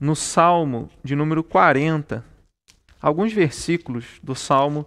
[0.00, 2.24] no Salmo de número 40,
[3.00, 4.86] alguns versículos do Salmo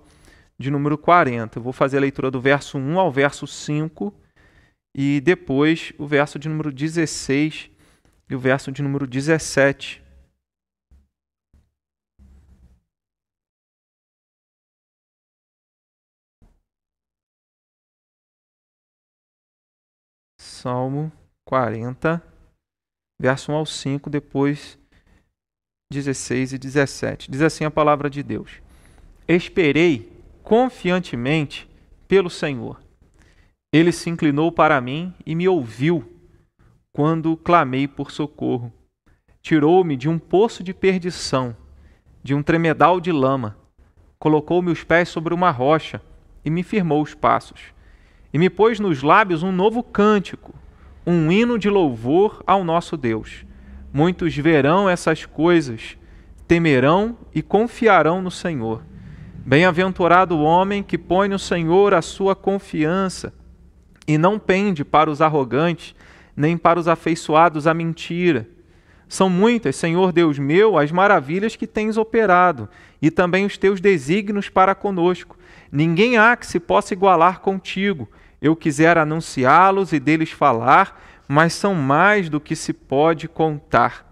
[0.58, 1.60] de número 40.
[1.60, 4.12] Eu vou fazer a leitura do verso 1 ao verso 5
[4.96, 7.70] e depois o verso de número 16
[8.28, 10.02] e o verso de número 17.
[20.40, 21.12] Salmo
[21.46, 22.24] 40,
[23.20, 24.80] verso 1 ao 5, depois
[25.94, 27.32] 16 e 17.
[27.32, 28.62] Diz assim a palavra de Deus:
[29.28, 30.12] Esperei
[30.44, 31.70] confiantemente
[32.08, 32.82] pelo Senhor.
[33.72, 36.04] Ele se inclinou para mim e me ouviu
[36.92, 38.72] quando clamei por socorro.
[39.42, 41.56] Tirou-me de um poço de perdição,
[42.22, 43.58] de um tremedal de lama.
[44.20, 46.02] Colocou meus pés sobre uma rocha
[46.44, 47.74] e me firmou os passos
[48.34, 50.56] e me pôs nos lábios um novo cântico,
[51.06, 53.46] um hino de louvor ao nosso Deus.
[53.94, 55.96] Muitos verão essas coisas,
[56.48, 58.82] temerão e confiarão no Senhor.
[59.46, 63.32] Bem-aventurado o homem que põe no Senhor a sua confiança
[64.08, 65.94] e não pende para os arrogantes,
[66.36, 68.50] nem para os afeiçoados à mentira.
[69.08, 72.68] São muitas, Senhor Deus meu, as maravilhas que tens operado,
[73.00, 75.38] e também os teus desígnios para conosco.
[75.72, 78.10] Ninguém há que se possa igualar contigo
[78.44, 81.02] eu quisera anunciá-los e deles falar,
[81.34, 84.06] mas são mais do que se pode contar.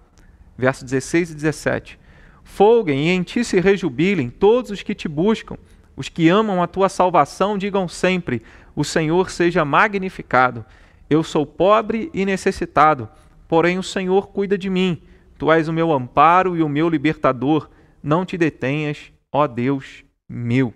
[0.58, 2.00] Verso 16 e 17.
[2.44, 5.56] Folguem e em ti se rejubilem todos os que te buscam,
[5.96, 8.42] os que amam a tua salvação, digam sempre:
[8.76, 10.66] O Senhor seja magnificado.
[11.08, 13.08] Eu sou pobre e necessitado,
[13.48, 15.00] porém o Senhor cuida de mim.
[15.38, 17.70] Tu és o meu amparo e o meu libertador.
[18.02, 20.74] Não te detenhas, ó Deus meu.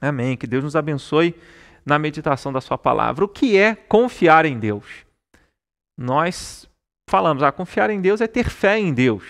[0.00, 0.36] Amém.
[0.36, 1.34] Que Deus nos abençoe
[1.84, 3.24] na meditação da Sua palavra.
[3.24, 5.07] O que é confiar em Deus?
[5.98, 6.68] Nós
[7.10, 9.24] falamos, ah, confiar em Deus é ter fé em Deus.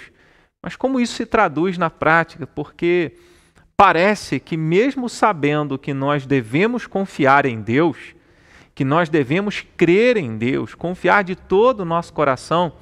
[0.62, 2.46] Mas como isso se traduz na prática?
[2.46, 3.12] Porque
[3.74, 7.96] parece que, mesmo sabendo que nós devemos confiar em Deus,
[8.74, 12.72] que nós devemos crer em Deus, confiar de todo o nosso coração,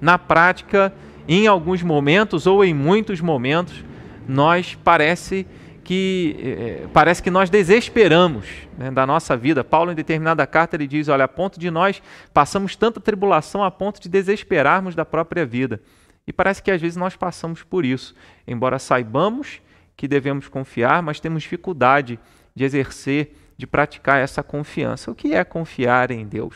[0.00, 0.92] na prática,
[1.28, 3.84] em alguns momentos ou em muitos momentos,
[4.26, 5.65] nós parece que
[6.38, 9.62] é, parece que nós desesperamos né, da nossa vida.
[9.62, 12.02] Paulo, em determinada carta, ele diz: Olha, a ponto de nós
[12.32, 15.80] passamos tanta tribulação a ponto de desesperarmos da própria vida.
[16.26, 18.14] E parece que às vezes nós passamos por isso,
[18.46, 19.60] embora saibamos
[19.96, 22.18] que devemos confiar, mas temos dificuldade
[22.54, 25.10] de exercer, de praticar essa confiança.
[25.10, 26.54] O que é confiar em Deus?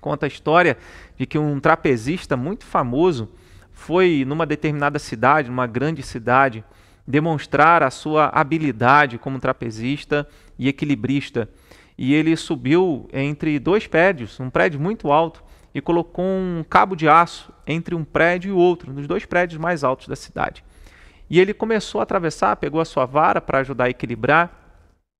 [0.00, 0.76] Conta a história
[1.16, 3.30] de que um trapezista muito famoso
[3.70, 6.64] foi numa determinada cidade, numa grande cidade,
[7.06, 10.26] demonstrar a sua habilidade como trapezista
[10.58, 11.48] e equilibrista.
[11.96, 15.42] E ele subiu entre dois prédios, um prédio muito alto,
[15.74, 19.82] e colocou um cabo de aço entre um prédio e outro, nos dois prédios mais
[19.82, 20.64] altos da cidade.
[21.30, 24.52] E ele começou a atravessar, pegou a sua vara para ajudar a equilibrar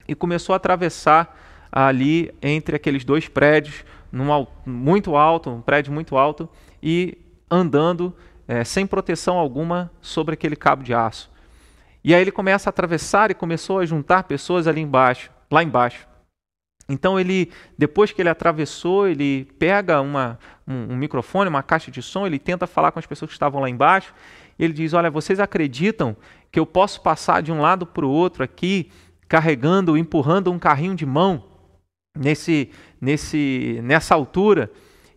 [0.07, 1.35] e começou a atravessar
[1.71, 6.47] ali entre aqueles dois prédios, num, muito alto, um prédio muito alto,
[6.81, 7.17] e
[7.49, 8.15] andando
[8.47, 11.32] é, sem proteção alguma sobre aquele cabo de aço.
[12.03, 16.05] E aí ele começa a atravessar e começou a juntar pessoas ali embaixo, lá embaixo.
[16.89, 20.37] Então ele, depois que ele atravessou, ele pega uma,
[20.67, 23.61] um, um, microfone, uma caixa de som, ele tenta falar com as pessoas que estavam
[23.61, 24.13] lá embaixo.
[24.59, 26.15] Ele diz: Olha, vocês acreditam
[26.51, 28.91] que eu posso passar de um lado para o outro aqui,
[29.29, 31.45] carregando, empurrando um carrinho de mão
[32.17, 32.69] nesse,
[32.99, 34.69] nesse, nessa altura?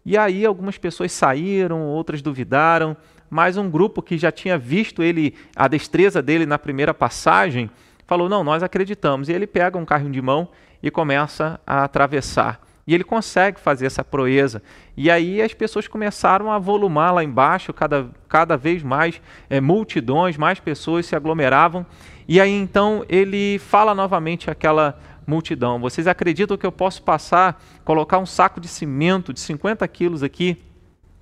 [0.05, 2.97] E aí algumas pessoas saíram, outras duvidaram
[3.29, 7.71] mas um grupo que já tinha visto ele, a destreza dele na primeira passagem,
[8.07, 9.29] falou: Não, nós acreditamos.
[9.29, 10.49] E ele pega um carrinho de mão
[10.83, 12.61] e começa a atravessar.
[12.87, 14.63] E ele consegue fazer essa proeza.
[14.97, 19.21] E aí as pessoas começaram a volumar lá embaixo, cada, cada vez mais
[19.51, 21.85] é, multidões, mais pessoas se aglomeravam.
[22.29, 28.19] E aí então ele fala novamente aquela multidão: Vocês acreditam que eu posso passar, colocar
[28.19, 30.63] um saco de cimento de 50 quilos aqui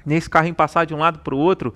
[0.04, 1.74] nesse carrinho passar de um lado para o outro.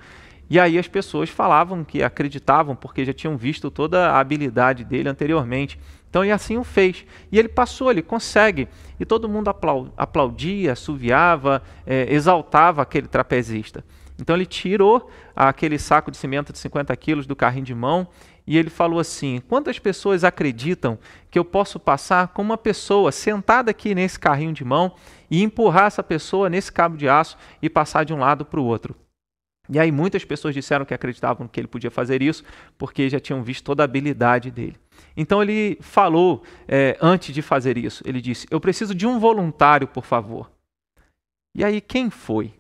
[0.50, 5.08] E aí as pessoas falavam que acreditavam porque já tinham visto toda a habilidade dele
[5.08, 5.78] anteriormente.
[6.08, 7.04] Então e assim o fez.
[7.30, 8.66] E ele passou, ele consegue.
[8.98, 9.50] E todo mundo
[9.96, 13.84] aplaudia, assoviava, é, exaltava aquele trapezista.
[14.18, 18.08] Então ele tirou aquele saco de cimento de 50 quilos do carrinho de mão
[18.46, 20.98] e ele falou assim: quantas pessoas acreditam
[21.30, 24.92] que eu posso passar com uma pessoa sentada aqui nesse carrinho de mão
[25.30, 28.64] e empurrar essa pessoa nesse cabo de aço e passar de um lado para o
[28.64, 28.94] outro?
[29.70, 32.42] E aí muitas pessoas disseram que acreditavam que ele podia fazer isso
[32.78, 34.76] porque já tinham visto toda a habilidade dele.
[35.16, 39.86] Então ele falou é, antes de fazer isso, ele disse: Eu preciso de um voluntário,
[39.86, 40.50] por favor.
[41.54, 42.54] E aí quem foi?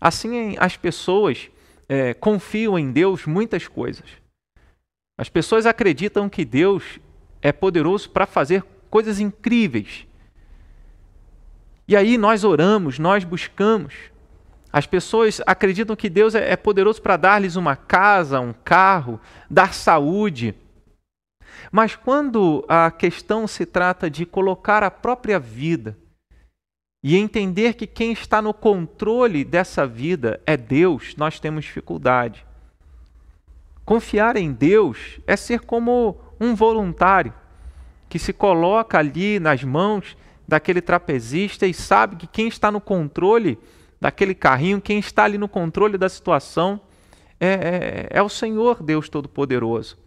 [0.00, 1.50] Assim as pessoas
[1.88, 4.04] é, confiam em Deus muitas coisas.
[5.16, 7.00] As pessoas acreditam que Deus
[7.40, 10.06] é poderoso para fazer coisas incríveis.
[11.88, 13.94] E aí nós oramos, nós buscamos.
[14.70, 19.18] As pessoas acreditam que Deus é, é poderoso para dar-lhes uma casa, um carro,
[19.50, 20.54] dar saúde.
[21.72, 25.96] Mas quando a questão se trata de colocar a própria vida
[27.02, 32.46] e entender que quem está no controle dessa vida é Deus, nós temos dificuldade.
[33.82, 37.32] Confiar em Deus é ser como um voluntário
[38.10, 40.14] que se coloca ali nas mãos
[40.48, 43.58] daquele trapezista e sabe que quem está no controle
[44.00, 46.80] daquele carrinho, quem está ali no controle da situação
[47.38, 49.98] é, é, é o Senhor Deus Todo-Poderoso.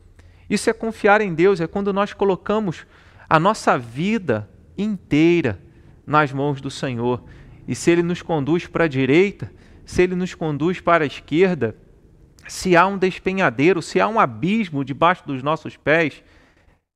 [0.49, 2.87] Isso é confiar em Deus, é quando nós colocamos
[3.29, 5.61] a nossa vida inteira
[6.05, 7.23] nas mãos do Senhor.
[7.67, 9.51] E se Ele nos conduz para a direita,
[9.85, 11.75] se Ele nos conduz para a esquerda,
[12.47, 16.23] se há um despenhadeiro, se há um abismo debaixo dos nossos pés,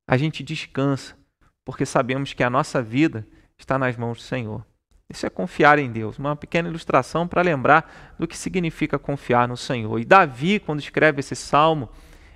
[0.08, 1.16] a gente descansa,
[1.64, 3.26] porque sabemos que a nossa vida
[3.58, 4.66] está nas mãos do Senhor.
[5.10, 6.18] Isso é confiar em Deus.
[6.18, 10.00] Uma pequena ilustração para lembrar do que significa confiar no Senhor.
[10.00, 11.90] E Davi, quando escreve esse salmo,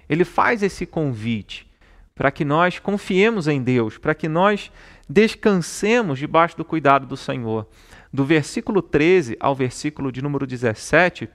[0.08, 1.68] ele faz esse convite
[2.14, 4.72] para que nós confiemos em Deus, para que nós
[5.08, 7.68] descansemos debaixo do cuidado do Senhor.
[8.12, 11.30] Do versículo 13 ao versículo de número 17,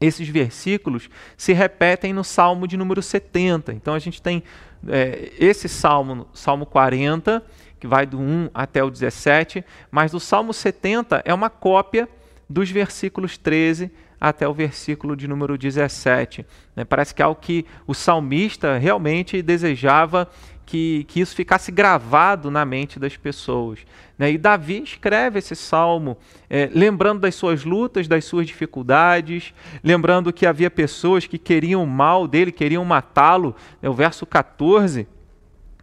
[0.00, 3.72] esses versículos se repetem no Salmo de número 70.
[3.72, 4.42] Então a gente tem
[4.86, 7.44] é, esse Salmo, Salmo 40,
[7.78, 12.08] que vai do 1 até o 17, mas o Salmo 70 é uma cópia
[12.48, 13.90] dos versículos 13
[14.20, 16.44] até o versículo de número 17.
[16.74, 16.84] Né?
[16.84, 20.28] Parece que é algo que o salmista realmente desejava
[20.66, 23.78] que, que isso ficasse gravado na mente das pessoas.
[24.18, 24.32] Né?
[24.32, 26.18] E Davi escreve esse salmo
[26.50, 31.86] é, lembrando das suas lutas, das suas dificuldades, lembrando que havia pessoas que queriam o
[31.86, 33.56] mal dele, queriam matá-lo.
[33.80, 35.06] É o verso 14,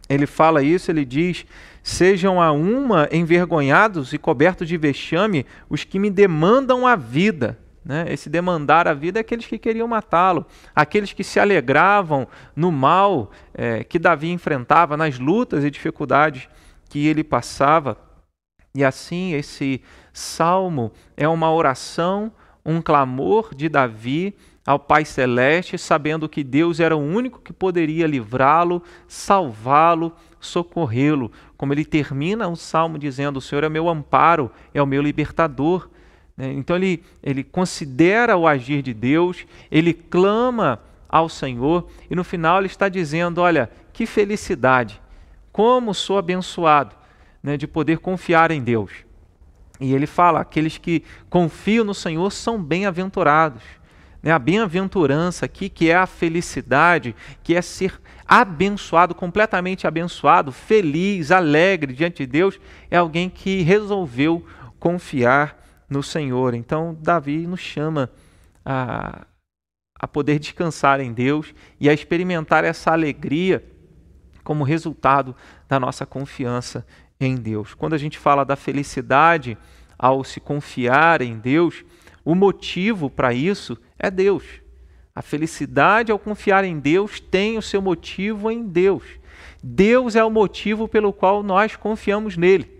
[0.08, 1.46] ele fala isso, ele diz:
[1.82, 7.58] Sejam a uma envergonhados e cobertos de vexame os que me demandam a vida.
[7.84, 8.06] Né?
[8.08, 10.44] Esse demandar a vida é aqueles que queriam matá-lo,
[10.74, 12.26] aqueles que se alegravam
[12.56, 16.48] no mal é, que Davi enfrentava, nas lutas e dificuldades
[16.88, 17.96] que ele passava.
[18.74, 19.80] E assim, esse
[20.12, 22.32] salmo é uma oração,
[22.64, 24.34] um clamor de Davi
[24.66, 31.30] ao Pai Celeste, sabendo que Deus era o único que poderia livrá-lo, salvá-lo, socorrê-lo.
[31.56, 35.88] Como ele termina o salmo dizendo: O Senhor é meu amparo, é o meu libertador.
[36.36, 36.52] Né?
[36.52, 42.58] Então ele, ele considera o agir de Deus, ele clama ao Senhor e no final
[42.58, 45.00] ele está dizendo: Olha, que felicidade,
[45.52, 46.94] como sou abençoado
[47.40, 48.90] né, de poder confiar em Deus.
[49.80, 53.62] E ele fala: aqueles que confiam no Senhor são bem-aventurados.
[54.22, 61.30] Né, a bem-aventurança aqui, que é a felicidade, que é ser abençoado, completamente abençoado, feliz,
[61.30, 62.58] alegre diante de Deus,
[62.90, 64.44] é alguém que resolveu
[64.78, 65.56] confiar
[65.88, 66.54] no Senhor.
[66.54, 68.10] Então, Davi nos chama
[68.64, 69.26] a,
[69.98, 73.64] a poder descansar em Deus e a experimentar essa alegria
[74.42, 75.34] como resultado
[75.68, 76.86] da nossa confiança
[77.18, 77.74] em Deus.
[77.74, 79.56] Quando a gente fala da felicidade
[79.98, 81.84] ao se confiar em Deus,
[82.26, 84.44] o motivo para isso é Deus.
[85.14, 89.02] A felicidade ao confiar em Deus tem o seu motivo em Deus.
[89.62, 92.76] Deus é o motivo pelo qual nós confiamos nele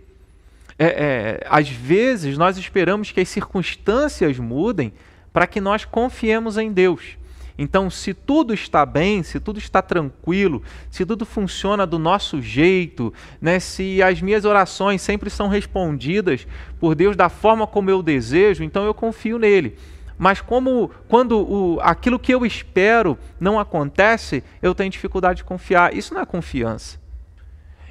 [0.79, 4.93] é, é, às vezes nós esperamos que as circunstâncias mudem
[5.33, 7.17] para que nós confiemos em Deus.
[7.57, 10.61] Então, se tudo está bem, se tudo está tranquilo,
[10.91, 13.11] se tudo funciona do nosso jeito,
[13.41, 16.47] né, se as minhas orações sempre são respondidas
[16.79, 19.75] por Deus da forma como eu desejo, então eu confio nele.
[20.19, 25.95] Mas como quando o, aquilo que eu espero não acontece, eu tenho dificuldade de confiar.
[25.95, 26.99] Isso não é confiança.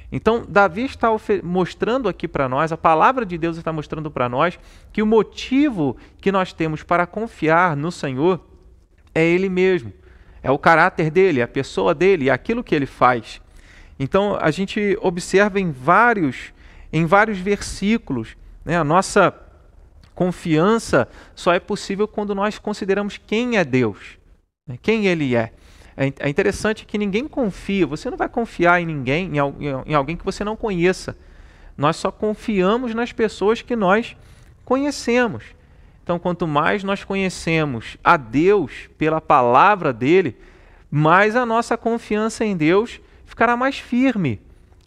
[0.09, 1.09] Então, Davi está
[1.43, 4.57] mostrando aqui para nós, a palavra de Deus está mostrando para nós,
[4.93, 8.39] que o motivo que nós temos para confiar no Senhor
[9.17, 9.91] é Ele mesmo.
[10.43, 13.41] É o caráter dele, é a pessoa dele, é aquilo que ele faz.
[13.99, 16.53] Então, a gente observa em vários,
[16.93, 19.33] em vários versículos, né, a nossa
[20.13, 24.17] confiança só é possível quando nós consideramos quem é Deus,
[24.67, 25.51] né, quem Ele é.
[25.97, 29.31] É, é interessante que ninguém confia, você não vai confiar em ninguém,
[29.85, 31.17] em alguém que você não conheça.
[31.75, 34.15] Nós só confiamos nas pessoas que nós
[34.63, 35.56] conhecemos.
[36.07, 40.37] Então, quanto mais nós conhecemos a Deus pela palavra dele,
[40.89, 44.39] mais a nossa confiança em Deus ficará mais firme,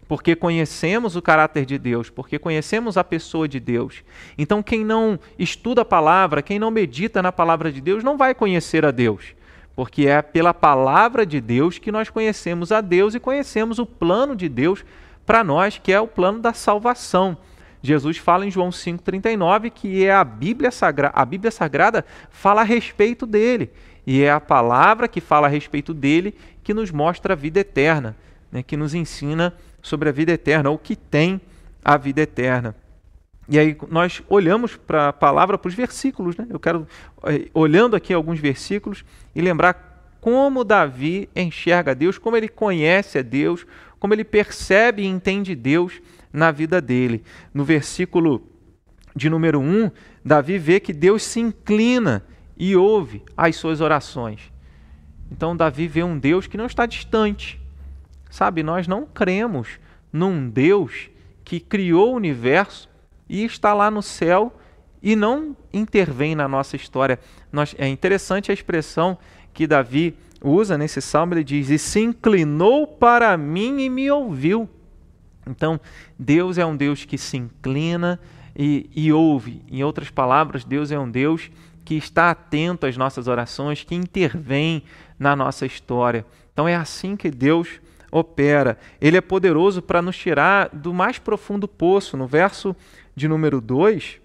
[0.09, 4.03] porque conhecemos o caráter de Deus, porque conhecemos a pessoa de Deus.
[4.39, 8.35] Então, quem não estuda a palavra, quem não medita na palavra de Deus, não vai
[8.35, 9.35] conhecer a Deus,
[9.77, 14.35] porque é pela palavra de Deus que nós conhecemos a Deus e conhecemos o plano
[14.35, 14.87] de Deus
[15.27, 17.37] para nós, que é o plano da salvação.
[17.83, 22.65] Jesus fala em João 5,39 que é a Bíblia, Sagrada, a Bíblia Sagrada fala a
[22.65, 23.71] respeito dele.
[24.07, 28.17] E é a palavra que fala a respeito dele que nos mostra a vida eterna,
[28.51, 31.41] né, que nos ensina sobre a vida eterna, ou que tem
[31.85, 32.75] a vida eterna.
[33.49, 36.37] E aí nós olhamos para a palavra, para os versículos.
[36.37, 36.47] Né?
[36.49, 36.87] Eu quero,
[37.25, 43.23] eh, olhando aqui alguns versículos, e lembrar como Davi enxerga Deus, como ele conhece a
[43.23, 43.67] Deus,
[43.99, 46.01] como ele percebe e entende Deus
[46.33, 47.23] na vida dele.
[47.53, 48.47] No versículo
[49.15, 49.91] de número 1,
[50.25, 52.25] Davi vê que Deus se inclina
[52.57, 54.53] e ouve as suas orações.
[55.31, 57.61] Então, Davi vê um Deus que não está distante.
[58.31, 59.79] Sabe, nós não cremos
[60.13, 61.11] num Deus
[61.45, 62.89] que criou o universo
[63.29, 64.53] e está lá no céu
[65.03, 67.19] e não intervém na nossa história.
[67.51, 69.19] Nós, é interessante a expressão
[69.53, 74.69] que Davi usa nesse salmo, ele diz: E se inclinou para mim e me ouviu.
[75.51, 75.81] Então,
[76.19, 78.21] Deus é um Deus que se inclina
[78.57, 79.63] e, e ouve.
[79.71, 81.51] Em outras palavras, Deus é um Deus
[81.85, 84.85] que está atento às nossas orações, que intervém
[85.19, 86.25] na nossa história.
[86.53, 87.81] Então, é assim que Deus
[88.11, 88.79] opera.
[89.01, 92.17] Ele é poderoso para nos tirar do mais profundo poço.
[92.17, 92.75] No verso
[93.15, 94.21] de número 2,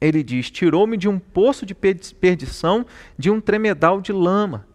[0.00, 4.67] ele diz: Tirou-me de um poço de perdição, de um tremedal de lama.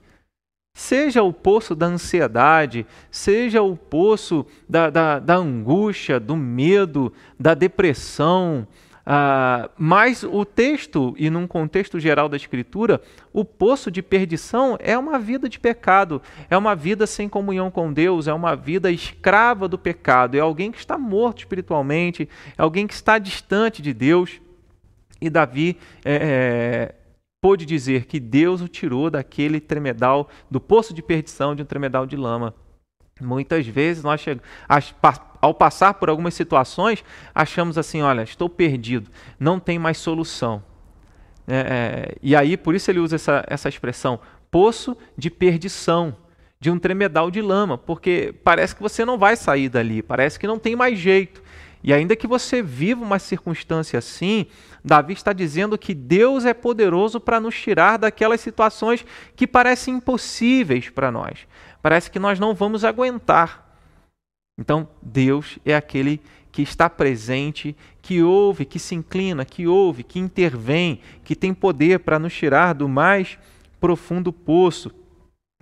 [0.76, 7.54] Seja o poço da ansiedade, seja o poço da, da, da angústia, do medo, da
[7.54, 8.68] depressão,
[9.06, 13.02] ah, mas o texto, e num contexto geral da Escritura,
[13.34, 17.92] o poço de perdição é uma vida de pecado, é uma vida sem comunhão com
[17.92, 22.88] Deus, é uma vida escrava do pecado, é alguém que está morto espiritualmente, é alguém
[22.88, 24.42] que está distante de Deus.
[25.20, 26.96] E Davi é,
[27.44, 32.06] pôde dizer que Deus o tirou daquele tremedal, do poço de perdição, de um tremedal
[32.06, 32.56] de lama.
[33.20, 34.48] Muitas vezes nós chegamos,
[35.42, 37.04] ao passar por algumas situações,
[37.36, 40.64] achamos assim: olha, estou perdido, não tem mais solução.
[41.46, 46.16] É, é, e aí, por isso ele usa essa, essa expressão, poço de perdição,
[46.62, 50.48] de um tremedal de lama, porque parece que você não vai sair dali, parece que
[50.48, 51.44] não tem mais jeito.
[51.84, 54.46] E ainda que você viva uma circunstância assim,
[54.84, 60.90] Davi está dizendo que Deus é poderoso para nos tirar daquelas situações que parecem impossíveis
[60.90, 61.46] para nós.
[61.82, 63.78] Parece que nós não vamos aguentar.
[64.58, 66.22] Então, Deus é aquele
[66.54, 72.00] que está presente, que ouve, que se inclina, que ouve, que intervém, que tem poder
[72.00, 73.38] para nos tirar do mais
[73.82, 74.90] profundo poço.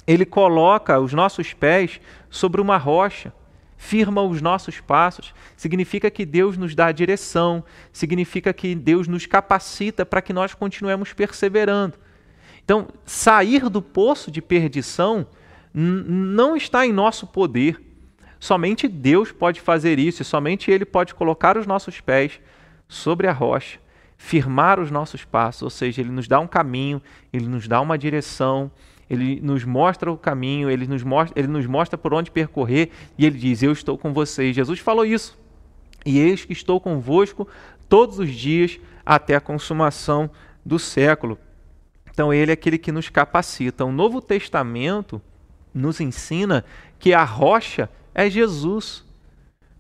[0.06, 2.00] Ele coloca os nossos pés
[2.30, 3.34] sobre uma rocha
[3.82, 9.26] firma os nossos passos, significa que Deus nos dá a direção, significa que Deus nos
[9.26, 11.96] capacita para que nós continuemos perseverando.
[12.64, 15.26] Então, sair do poço de perdição
[15.74, 17.82] não está em nosso poder.
[18.40, 22.40] Somente Deus pode fazer isso e somente Ele pode colocar os nossos pés
[22.88, 23.80] sobre a rocha,
[24.16, 27.02] firmar os nossos passos, ou seja, Ele nos dá um caminho,
[27.34, 28.72] Ele nos dá uma direção,
[29.12, 33.26] ele nos mostra o caminho, ele nos mostra, ele nos mostra por onde percorrer e
[33.26, 34.56] ele diz: Eu estou com vocês.
[34.56, 35.38] Jesus falou isso.
[36.06, 37.46] E eis que estou convosco
[37.90, 40.32] todos os dias até a consumação
[40.66, 41.38] do século.
[42.10, 43.84] Então, ele é aquele que nos capacita.
[43.84, 45.22] O Novo Testamento
[45.74, 46.64] nos ensina
[46.98, 49.04] que a rocha é Jesus.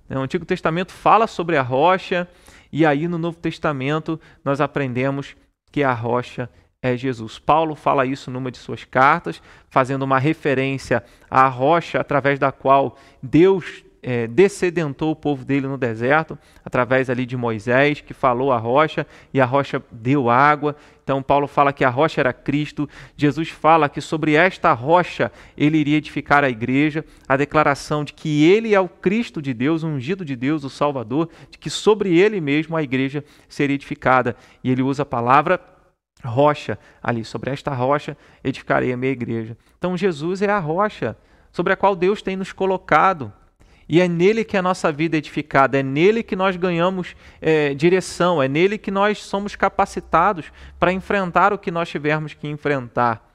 [0.09, 2.27] O Antigo Testamento fala sobre a rocha,
[2.69, 5.37] e aí no Novo Testamento nós aprendemos
[5.71, 6.60] que a rocha é
[6.95, 7.37] Jesus.
[7.37, 12.97] Paulo fala isso numa de suas cartas, fazendo uma referência à rocha através da qual
[13.21, 16.35] Deus é, descedentou o povo dele no deserto,
[16.65, 20.75] através ali de Moisés, que falou a rocha e a rocha deu água.
[21.03, 22.89] Então, Paulo fala que a rocha era Cristo.
[23.15, 27.05] Jesus fala que sobre esta rocha ele iria edificar a igreja.
[27.27, 30.69] A declaração de que ele é o Cristo de Deus, o ungido de Deus, o
[30.69, 34.35] Salvador, de que sobre ele mesmo a igreja seria edificada.
[34.63, 35.59] E ele usa a palavra
[36.23, 37.23] rocha ali.
[37.23, 39.57] Sobre esta rocha edificarei a minha igreja.
[39.77, 41.15] Então Jesus é a rocha
[41.51, 43.31] sobre a qual Deus tem nos colocado.
[43.89, 47.73] E é nele que a nossa vida é edificada, é nele que nós ganhamos é,
[47.73, 53.30] direção, é nele que nós somos capacitados para enfrentar o que nós tivermos que enfrentar.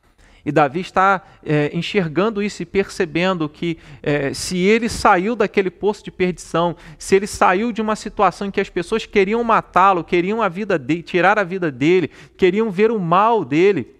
[0.47, 6.05] E Davi está é, enxergando isso e percebendo que é, se ele saiu daquele poço
[6.05, 10.41] de perdição, se ele saiu de uma situação em que as pessoas queriam matá-lo, queriam
[10.41, 13.93] a vida de, tirar a vida dele, queriam ver o mal dele,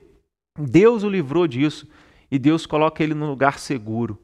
[0.57, 1.89] Deus o livrou disso
[2.31, 4.17] e Deus coloca ele num lugar seguro.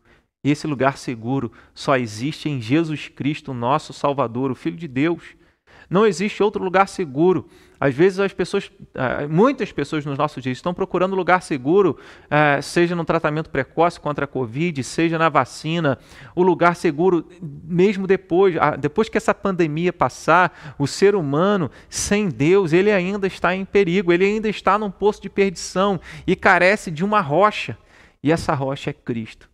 [0.44, 5.24] Esse lugar seguro só existe em Jesus Cristo, nosso Salvador, o Filho de Deus.
[5.90, 7.48] Não existe outro lugar seguro.
[7.82, 11.98] Às vezes as pessoas, eh, muitas pessoas nos nossos dias estão procurando lugar seguro,
[12.30, 15.98] eh, seja no tratamento precoce contra a Covid, seja na vacina,
[16.36, 22.72] o lugar seguro mesmo depois, depois que essa pandemia passar, o ser humano sem Deus,
[22.72, 27.04] ele ainda está em perigo, ele ainda está num poço de perdição e carece de
[27.04, 27.76] uma rocha.
[28.22, 29.50] E essa rocha é Cristo.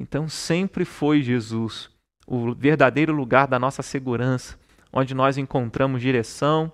[0.00, 1.90] Então sempre foi Jesus
[2.26, 4.58] o verdadeiro lugar da nossa segurança,
[4.90, 6.72] onde nós encontramos direção,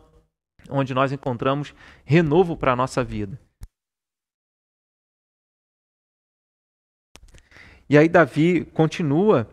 [0.69, 3.39] onde nós encontramos renovo para a nossa vida.
[7.89, 9.49] E aí Davi continua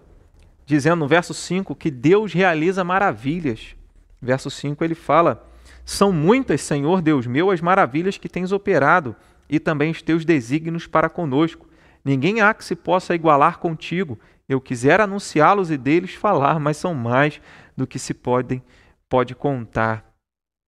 [0.65, 3.75] dizendo no verso 5 que Deus realiza maravilhas.
[4.21, 5.45] Verso 5 ele fala:
[5.83, 9.15] São muitas, Senhor Deus meu, as maravilhas que tens operado
[9.49, 11.67] e também os teus desígnios para conosco.
[12.05, 14.17] Ninguém há que se possa igualar contigo.
[14.47, 17.41] Eu quisera anunciá-los e deles falar, mas são mais
[17.75, 18.63] do que se podem
[19.09, 20.08] pode contar.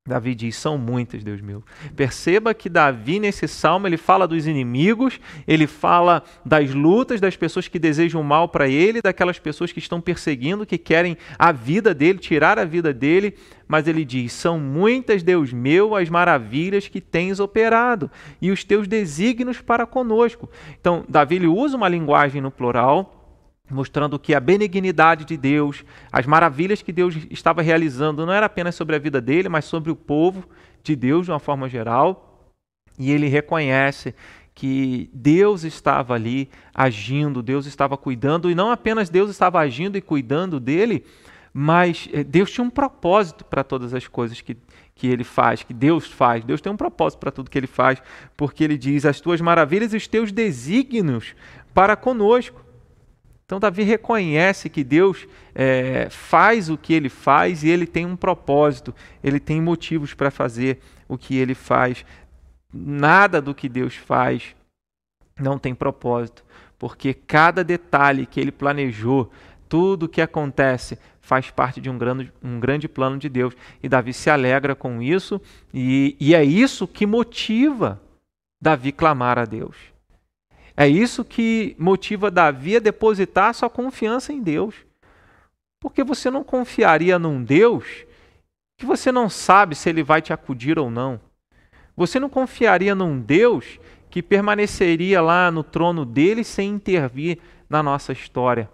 [0.08, 1.63] Davi diz: são muitas, Deus meu.
[1.96, 7.67] Perceba que Davi, nesse salmo, ele fala dos inimigos, ele fala das lutas das pessoas
[7.67, 12.17] que desejam mal para ele, daquelas pessoas que estão perseguindo, que querem a vida dele,
[12.17, 13.36] tirar a vida dele.
[13.67, 18.10] Mas ele diz: são muitas, Deus meu, as maravilhas que tens operado
[18.41, 20.50] e os teus desígnios para conosco.
[20.79, 23.21] Então, Davi ele usa uma linguagem no plural
[23.72, 28.75] mostrando que a benignidade de Deus, as maravilhas que Deus estava realizando, não era apenas
[28.75, 30.44] sobre a vida dele, mas sobre o povo
[30.84, 32.50] de Deus de uma forma geral.
[33.00, 34.13] E ele reconhece
[34.54, 40.01] que Deus estava ali agindo, Deus estava cuidando, e não apenas Deus estava agindo e
[40.01, 41.06] cuidando dele,
[41.54, 44.58] mas eh, Deus tinha um propósito para todas as coisas que,
[44.96, 46.44] que ele faz, que Deus faz.
[46.44, 48.01] Deus tem um propósito para tudo que ele faz,
[48.38, 51.36] porque ele diz: as tuas maravilhas e os teus desígnios
[51.74, 52.63] para conosco.
[53.51, 58.15] Então, Davi reconhece que Deus é, faz o que ele faz e ele tem um
[58.15, 62.05] propósito, ele tem motivos para fazer o que ele faz.
[62.74, 64.55] Nada do que Deus faz
[65.38, 66.46] não tem propósito,
[66.79, 69.29] porque cada detalhe que ele planejou,
[69.68, 73.53] tudo o que acontece, faz parte de um grande, um grande plano de Deus.
[73.83, 75.42] E Davi se alegra com isso,
[75.74, 78.01] e, e é isso que motiva
[78.61, 79.91] Davi clamar a Deus.
[80.75, 84.75] É isso que motiva Davi a depositar sua confiança em Deus.
[85.79, 87.86] Porque você não confiaria num Deus
[88.77, 91.20] que você não sabe se ele vai te acudir ou não.
[91.96, 93.79] Você não confiaria num Deus
[94.10, 98.70] que permaneceria lá no trono dele sem intervir na nossa história.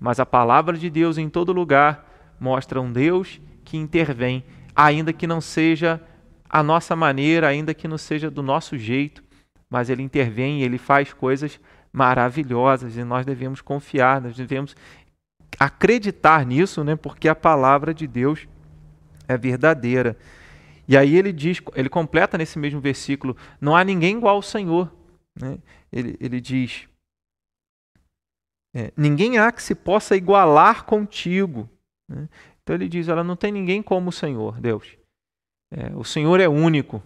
[0.00, 5.26] Mas a palavra de Deus em todo lugar mostra um Deus que intervém, ainda que
[5.26, 6.00] não seja
[6.48, 9.22] a nossa maneira, ainda que não seja do nosso jeito,
[9.70, 11.60] mas ele intervém e ele faz coisas
[11.92, 14.74] maravilhosas e nós devemos confiar, nós devemos
[15.58, 16.96] acreditar nisso, né?
[16.96, 18.46] Porque a palavra de Deus
[19.26, 20.16] é verdadeira.
[20.86, 24.90] E aí ele diz, ele completa nesse mesmo versículo: não há ninguém igual ao Senhor.
[25.38, 25.58] Né?
[25.92, 26.88] Ele, ele diz:
[28.74, 31.68] é, ninguém há que se possa igualar contigo.
[32.08, 32.28] Né?
[32.62, 34.96] Então ele diz: ela não tem ninguém como o Senhor, Deus.
[35.70, 37.02] É, o Senhor é único.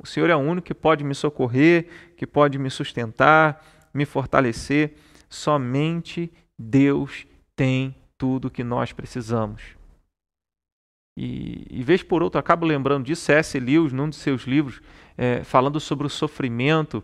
[0.00, 4.94] O Senhor é o único que pode me socorrer, que pode me sustentar, me fortalecer.
[5.28, 9.76] Somente Deus tem tudo que nós precisamos.
[11.16, 13.58] E, e vez por outra, acabo lembrando disso, C.S.
[13.58, 14.80] Lewis, num dos seus livros,
[15.16, 17.02] é, falando sobre o sofrimento,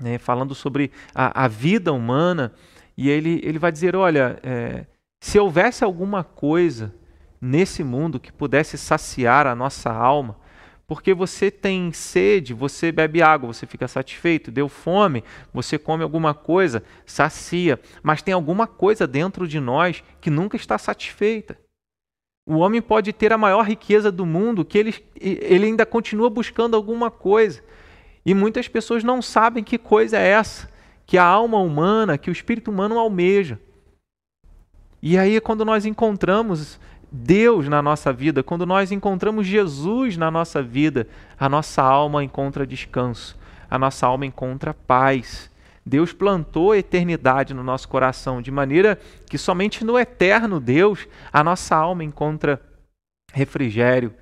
[0.00, 2.54] né, falando sobre a, a, vida humana,
[2.96, 4.86] e ele, ele vai dizer: olha, é,
[5.20, 6.94] se houvesse alguma coisa
[7.40, 10.38] nesse mundo que pudesse saciar a nossa alma,
[10.88, 15.22] porque você tem sede, você bebe água, você fica satisfeito, deu fome,
[15.52, 20.78] você come alguma coisa, sacia, mas tem alguma coisa dentro de nós que nunca está
[20.78, 21.58] satisfeita.
[22.46, 26.74] O homem pode ter a maior riqueza do mundo, que ele, ele ainda continua buscando
[26.74, 27.62] alguma coisa.
[28.24, 30.70] E muitas pessoas não sabem que coisa é essa,
[31.04, 33.60] que a alma humana, que o espírito humano almeja.
[35.02, 40.62] E aí, quando nós encontramos Deus na nossa vida, quando nós encontramos Jesus na nossa
[40.62, 43.38] vida, a nossa alma encontra descanso,
[43.70, 45.50] a nossa alma encontra paz.
[45.84, 51.42] Deus plantou a eternidade no nosso coração, de maneira que somente no eterno Deus a
[51.42, 52.60] nossa alma encontra
[53.32, 54.14] refrigério.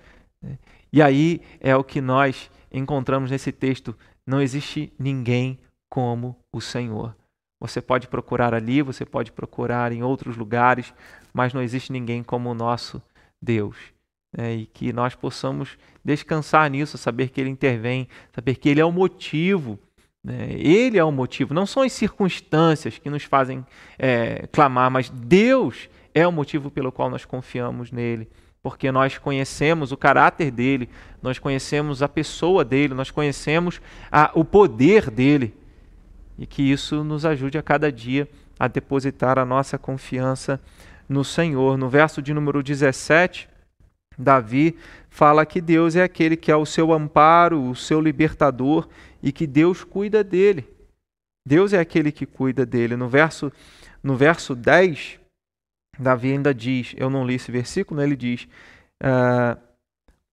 [0.92, 7.16] E aí é o que nós encontramos nesse texto: não existe ninguém como o Senhor.
[7.58, 10.92] Você pode procurar ali, você pode procurar em outros lugares,
[11.36, 13.02] mas não existe ninguém como o nosso
[13.40, 13.76] Deus.
[14.36, 18.84] É, e que nós possamos descansar nisso, saber que Ele intervém, saber que Ele é
[18.84, 19.78] o motivo
[20.24, 20.48] Né?
[20.54, 23.64] Ele é o motivo, não são as circunstâncias que nos fazem
[23.96, 28.28] é, clamar, mas Deus é o motivo pelo qual nós confiamos nele,
[28.60, 30.88] porque nós conhecemos o caráter dele,
[31.22, 35.54] nós conhecemos a pessoa dele, nós conhecemos a, o poder dele,
[36.36, 40.60] e que isso nos ajude a cada dia a depositar a nossa confiança
[41.08, 41.76] no Senhor.
[41.76, 43.48] No verso de número 17,
[44.18, 44.76] Davi
[45.08, 48.88] fala que Deus é aquele que é o seu amparo, o seu libertador
[49.22, 50.68] e que Deus cuida dele.
[51.46, 52.96] Deus é aquele que cuida dele.
[52.96, 53.52] No verso,
[54.02, 55.20] no verso 10,
[55.98, 58.48] Davi ainda diz, eu não li esse versículo, ele diz:
[59.02, 59.56] ah,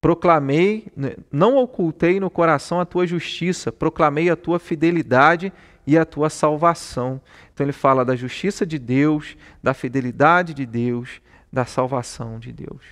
[0.04, 5.54] Proclamei, né, não ocultei no coração a tua justiça, proclamei a tua fidelidade
[5.86, 7.22] e a tua salvação.
[7.54, 12.84] Então ele fala da justiça de Deus, da fidelidade de Deus, da salvação de Deus.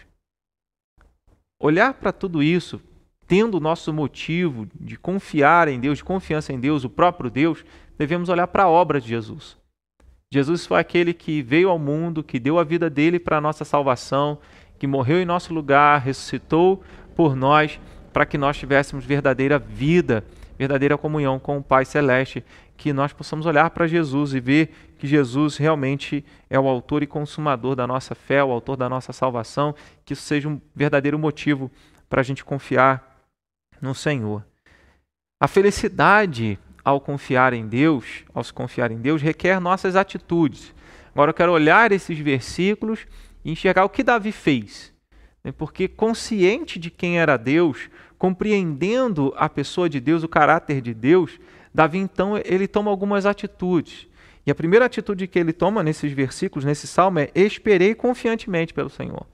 [1.59, 2.81] Olhar para tudo isso,
[3.27, 7.63] tendo o nosso motivo de confiar em Deus, de confiança em Deus, o próprio Deus,
[7.97, 9.57] devemos olhar para a obra de Jesus.
[10.33, 13.65] Jesus foi aquele que veio ao mundo, que deu a vida dele para a nossa
[13.65, 14.39] salvação,
[14.79, 16.81] que morreu em nosso lugar, ressuscitou
[17.15, 17.79] por nós,
[18.11, 20.25] para que nós tivéssemos verdadeira vida,
[20.61, 22.45] verdadeira comunhão com o Pai Celeste,
[22.77, 27.07] que nós possamos olhar para Jesus e ver que Jesus realmente é o autor e
[27.07, 29.73] consumador da nossa fé, o autor da nossa salvação,
[30.05, 31.71] que isso seja um verdadeiro motivo
[32.07, 33.25] para a gente confiar
[33.81, 34.45] no Senhor.
[35.41, 40.75] A felicidade ao confiar em Deus, ao se confiar em Deus, requer nossas atitudes.
[41.11, 43.07] Agora eu quero olhar esses versículos
[43.43, 44.93] e enxergar o que Davi fez.
[45.43, 45.51] Né?
[45.51, 47.89] Porque consciente de quem era Deus,
[48.21, 51.39] compreendendo a pessoa de Deus, o caráter de Deus,
[51.73, 54.07] Davi então ele toma algumas atitudes.
[54.45, 58.91] E a primeira atitude que ele toma nesses versículos, nesse salmo, é esperei confiantemente pelo
[58.91, 59.25] Senhor.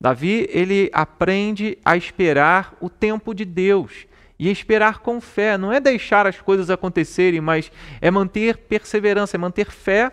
[0.00, 4.06] Davi ele aprende a esperar o tempo de Deus
[4.38, 5.58] e esperar com fé.
[5.58, 10.12] Não é deixar as coisas acontecerem, mas é manter perseverança, é manter fé,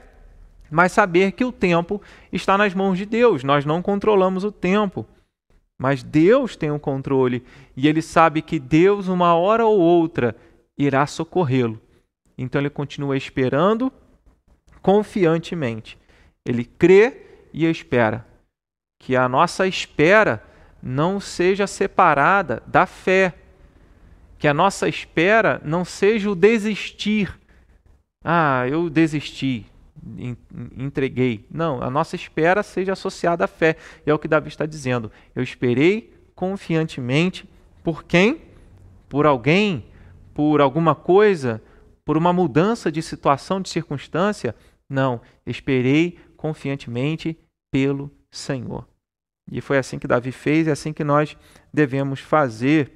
[0.71, 2.01] mas saber que o tempo
[2.33, 3.43] está nas mãos de Deus.
[3.43, 5.05] Nós não controlamos o tempo,
[5.81, 7.43] mas Deus tem o controle
[7.75, 10.35] e ele sabe que Deus, uma hora ou outra,
[10.77, 11.81] irá socorrê-lo.
[12.37, 13.91] Então ele continua esperando
[14.79, 15.97] confiantemente.
[16.45, 18.27] Ele crê e espera.
[18.99, 20.43] Que a nossa espera
[20.83, 23.33] não seja separada da fé.
[24.37, 27.35] Que a nossa espera não seja o desistir.
[28.23, 29.65] Ah, eu desisti,
[30.77, 31.45] entreguei.
[31.49, 33.75] Não, a nossa espera seja associada à fé.
[34.05, 35.11] E é o que Davi está dizendo.
[35.35, 37.49] Eu esperei confiantemente
[37.83, 38.41] por quem?
[39.09, 39.91] Por alguém
[40.33, 41.61] por alguma coisa,
[42.05, 44.55] por uma mudança de situação, de circunstância.
[44.89, 47.37] Não, esperei confiantemente
[47.71, 48.87] pelo Senhor.
[49.51, 51.37] E foi assim que Davi fez, é assim que nós
[51.73, 52.91] devemos fazer.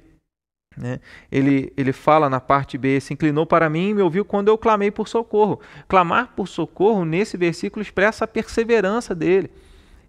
[0.76, 1.00] Né?
[1.32, 4.58] Ele, ele fala na parte B: se inclinou para mim e me ouviu quando eu
[4.58, 5.60] clamei por socorro.
[5.88, 9.50] Clamar por socorro, nesse versículo, expressa a perseverança dele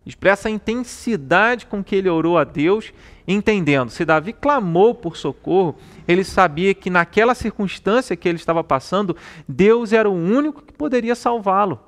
[0.07, 2.93] expressa a intensidade com que ele orou a Deus,
[3.27, 3.89] entendendo.
[3.89, 5.75] Se Davi clamou por socorro,
[6.07, 9.15] ele sabia que naquela circunstância que ele estava passando,
[9.47, 11.79] Deus era o único que poderia salvá-lo.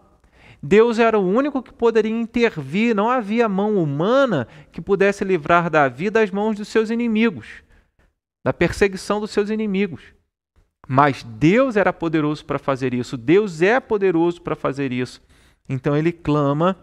[0.61, 6.09] Deus era o único que poderia intervir, não havia mão humana que pudesse livrar Davi
[6.09, 7.63] das mãos dos seus inimigos,
[8.49, 10.01] da perseguição dos seus inimigos.
[10.87, 15.21] Mas Deus era poderoso para fazer isso, Deus é poderoso para fazer isso.
[15.69, 16.75] Então ele clama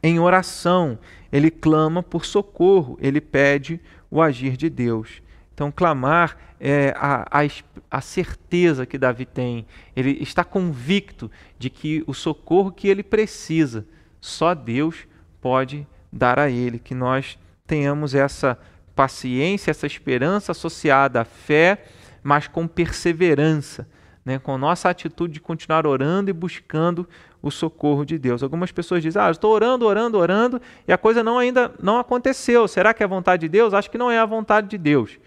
[0.00, 0.96] em oração,
[1.32, 5.20] ele clama por socorro, ele pede o agir de Deus.
[5.52, 7.48] Então, clamar é a, a,
[7.90, 9.66] a, certeza que Davi tem.
[9.96, 13.84] Ele está convicto de que o socorro que ele precisa,
[14.20, 15.06] só Deus
[15.40, 16.78] pode dar a ele.
[16.78, 18.58] Que nós tenhamos essa
[18.94, 21.84] paciência, essa esperança associada à fé,
[22.22, 23.88] mas com perseverança,
[24.24, 24.38] né?
[24.38, 27.08] com nossa atitude de continuar orando e buscando
[27.42, 28.42] o socorro de Deus.
[28.42, 32.66] Algumas pessoas dizem: "Ah, estou orando, orando, orando e a coisa não ainda não aconteceu.
[32.66, 35.18] Será que é a vontade de Deus?" Acho que não é a vontade de Deus.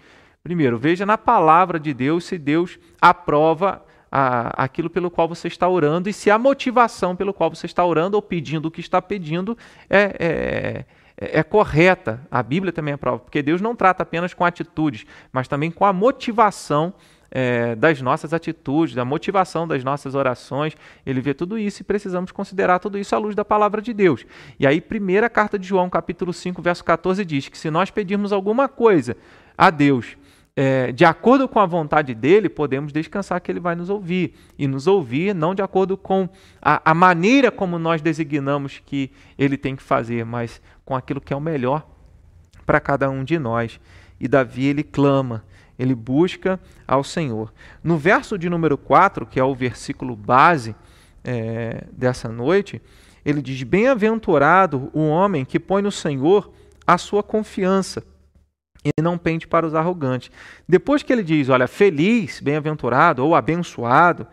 [0.42, 5.68] Primeiro, veja na palavra de Deus se Deus aprova a, aquilo pelo qual você está
[5.68, 9.00] orando e se a motivação pelo qual você está orando ou pedindo o que está
[9.00, 9.56] pedindo
[9.88, 10.84] é, é,
[11.18, 12.20] é correta.
[12.30, 15.92] A Bíblia também aprova, porque Deus não trata apenas com atitudes, mas também com a
[15.92, 16.94] motivação
[17.30, 20.76] é, das nossas atitudes, da motivação das nossas orações.
[21.04, 24.24] Ele vê tudo isso e precisamos considerar tudo isso à luz da palavra de Deus.
[24.58, 28.32] E aí, primeira carta de João, capítulo 5, verso 14, diz que se nós pedirmos
[28.32, 29.16] alguma coisa
[29.56, 30.16] a Deus
[30.60, 34.34] é, de acordo com a vontade dele, podemos descansar que ele vai nos ouvir.
[34.58, 36.28] E nos ouvir não de acordo com
[36.60, 41.34] a, a maneira como nós designamos que ele tem que fazer, mas com aquilo que
[41.34, 41.86] é o melhor
[42.64, 43.78] para cada um de nós.
[44.18, 45.44] E Davi, ele clama
[45.78, 47.52] ele busca ao Senhor.
[47.84, 50.74] No verso de número 4, que é o versículo base
[51.22, 52.82] é, dessa noite,
[53.24, 56.50] ele diz: Bem-aventurado o homem que põe no Senhor
[56.86, 58.02] a sua confiança
[58.84, 60.30] e não pende para os arrogantes.
[60.68, 64.26] Depois que ele diz, olha, feliz, bem-aventurado ou abençoado,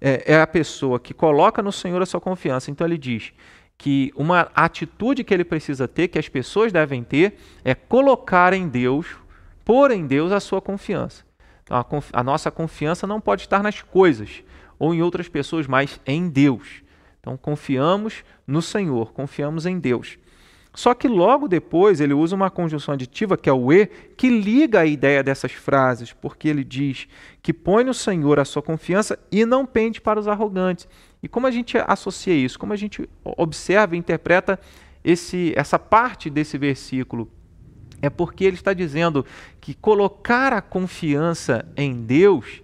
[0.00, 2.70] é, é, a pessoa que coloca no Senhor a sua confiança.
[2.70, 3.32] Então ele diz
[3.80, 8.68] que uma atitude que ele precisa ter, que as pessoas devem ter, é colocar em
[8.68, 9.06] Deus,
[9.64, 11.24] pôr em Deus a sua confiança.
[11.64, 14.44] Então, a, confi a nossa confiança não pode estar nas coisas
[14.78, 16.82] ou em outras pessoas, mas em Deus.
[17.20, 20.18] Então confiamos no Senhor, confiamos em Deus.
[20.74, 24.80] Só que logo depois ele usa uma conjunção aditiva, que é o e, que liga
[24.80, 27.08] a ideia dessas frases, porque ele diz
[27.42, 30.86] que põe no Senhor a sua confiança e não pende para os arrogantes.
[31.22, 32.58] E como a gente associa isso?
[32.58, 34.58] Como a gente observa e interpreta
[35.04, 37.30] esse, essa parte desse versículo?
[38.02, 39.26] É porque ele está dizendo
[39.60, 42.62] que colocar a confiança em Deus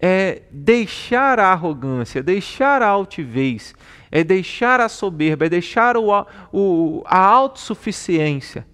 [0.00, 3.74] é deixar a arrogância, deixar a altivez,
[4.10, 8.66] é deixar a soberba, é deixar o, o, a autossuficiência,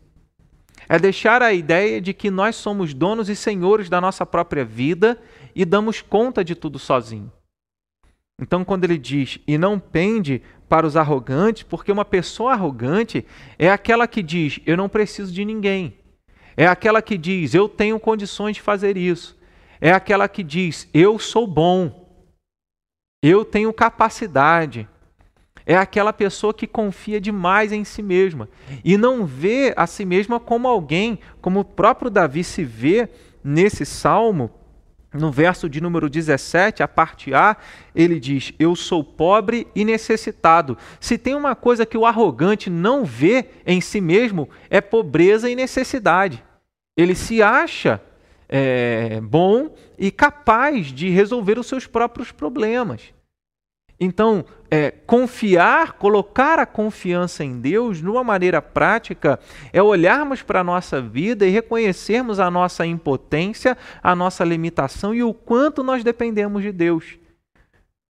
[0.89, 5.19] é deixar a ideia de que nós somos donos e senhores da nossa própria vida
[5.55, 7.33] e damos conta de tudo sozinho.
[8.41, 13.25] Então, quando ele diz e não pende para os arrogantes, porque uma pessoa arrogante
[13.59, 15.97] é aquela que diz eu não preciso de ninguém,
[16.57, 19.39] é aquela que diz eu tenho condições de fazer isso,
[19.81, 22.09] é aquela que diz eu sou bom,
[23.23, 24.89] eu tenho capacidade,
[25.65, 28.49] é aquela pessoa que confia demais em si mesma
[28.85, 33.09] e não vê a si mesma como alguém, como o próprio Davi se vê
[33.45, 34.51] nesse salmo,
[35.15, 37.57] no verso de número 17, a parte A,
[37.95, 40.77] ele diz: Eu sou pobre e necessitado.
[40.99, 45.55] Se tem uma coisa que o arrogante não vê em si mesmo, é pobreza e
[45.55, 46.43] necessidade.
[46.97, 48.01] Ele se acha
[48.49, 53.14] é, bom e capaz de resolver os seus próprios problemas.
[53.99, 59.39] Então, é, confiar, colocar a confiança em Deus, numa maneira prática,
[59.73, 65.23] é olharmos para a nossa vida e reconhecermos a nossa impotência, a nossa limitação e
[65.23, 67.19] o quanto nós dependemos de Deus.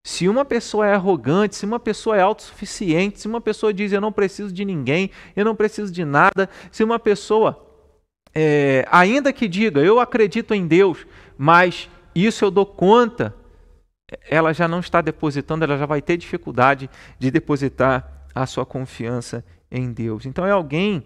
[0.07, 4.01] Se uma pessoa é arrogante, se uma pessoa é autossuficiente, se uma pessoa diz eu
[4.01, 7.66] não preciso de ninguém, eu não preciso de nada, se uma pessoa,
[8.35, 11.07] é, ainda que diga eu acredito em Deus,
[11.38, 13.35] mas isso eu dou conta,
[14.28, 19.44] ela já não está depositando, ela já vai ter dificuldade de depositar a sua confiança
[19.70, 20.26] em Deus.
[20.26, 21.04] Então é alguém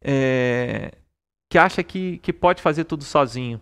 [0.00, 0.92] é,
[1.50, 3.60] que acha que, que pode fazer tudo sozinho,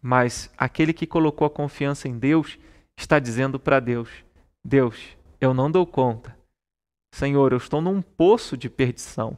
[0.00, 2.58] mas aquele que colocou a confiança em Deus
[2.98, 4.08] está dizendo para Deus:
[4.64, 4.96] Deus,
[5.40, 6.36] eu não dou conta.
[7.14, 9.36] Senhor, eu estou num poço de perdição.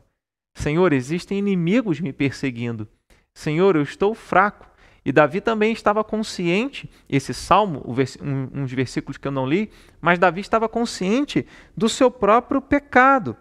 [0.56, 2.88] Senhor, existem inimigos me perseguindo.
[3.34, 4.70] Senhor, eu estou fraco.
[5.04, 7.84] E Davi também estava consciente, esse salmo,
[8.22, 13.36] um, uns versículos que eu não li, mas Davi estava consciente do seu próprio pecado.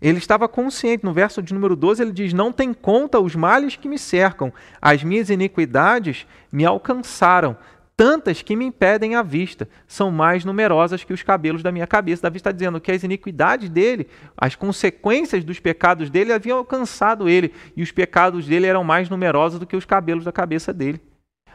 [0.00, 3.76] Ele estava consciente, no verso de número 12, ele diz: Não tem conta os males
[3.76, 7.56] que me cercam, as minhas iniquidades me alcançaram
[7.96, 12.22] tantas que me impedem a vista, são mais numerosas que os cabelos da minha cabeça.
[12.22, 17.52] Davi está dizendo que as iniquidades dele, as consequências dos pecados dele haviam alcançado ele,
[17.76, 21.00] e os pecados dele eram mais numerosos do que os cabelos da cabeça dele.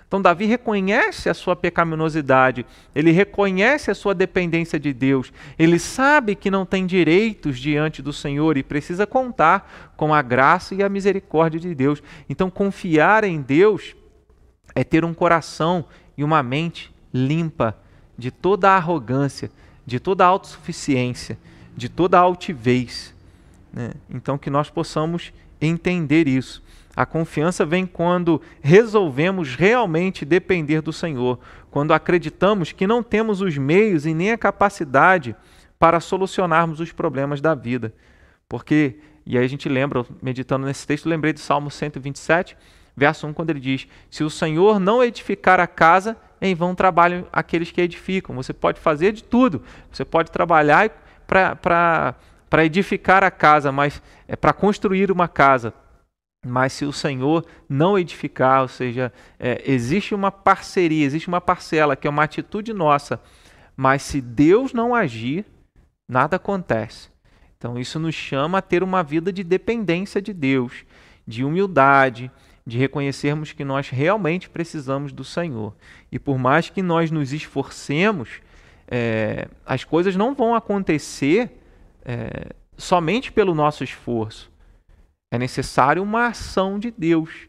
[0.08, 6.34] Então, Davi reconhece a sua pecaminosidade, ele reconhece a sua dependência de Deus, ele sabe
[6.34, 10.88] que não tem direitos diante do Senhor e precisa contar com a graça e a
[10.88, 12.02] misericórdia de Deus.
[12.30, 13.98] Então, confiar em Deus
[14.74, 15.84] é ter um coração
[16.18, 17.78] e uma mente limpa
[18.18, 19.52] de toda arrogância,
[19.86, 21.38] de toda autossuficiência,
[21.76, 23.14] de toda altivez.
[23.72, 23.92] Né?
[24.10, 26.64] Então, que nós possamos entender isso.
[26.96, 33.56] A confiança vem quando resolvemos realmente depender do Senhor, quando acreditamos que não temos os
[33.56, 35.36] meios e nem a capacidade
[35.78, 37.94] para solucionarmos os problemas da vida.
[38.50, 42.58] Porque, e aí a gente lembra, meditando nesse texto, lembrei do Salmo 127,
[42.98, 47.28] verso 1, quando ele diz: Se o Senhor não edificar a casa, em vão trabalham
[47.32, 48.36] aqueles que edificam.
[48.36, 49.62] Você pode fazer de tudo.
[49.92, 50.90] Você pode trabalhar
[51.28, 55.74] para edificar a casa, mas é para construir uma casa.
[56.46, 61.96] Mas se o Senhor não edificar, ou seja, é, existe uma parceria, existe uma parcela
[61.96, 63.20] que é uma atitude nossa,
[63.76, 65.46] mas se Deus não agir,
[66.08, 67.10] nada acontece.
[67.58, 70.86] Então isso nos chama a ter uma vida de dependência de Deus,
[71.26, 72.32] de humildade,
[72.68, 75.74] de reconhecermos que nós realmente precisamos do Senhor.
[76.12, 78.42] E por mais que nós nos esforcemos,
[78.86, 81.50] é, as coisas não vão acontecer
[82.04, 84.52] é, somente pelo nosso esforço.
[85.32, 87.48] É necessário uma ação de Deus.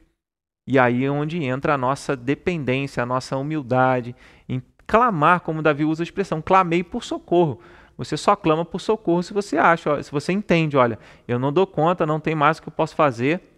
[0.69, 4.15] E aí é onde entra a nossa dependência, a nossa humildade,
[4.49, 7.59] em clamar, como Davi usa a expressão, clamei por socorro.
[7.97, 11.67] Você só clama por socorro se você acha, se você entende, olha, eu não dou
[11.67, 13.58] conta, não tem mais o que eu posso fazer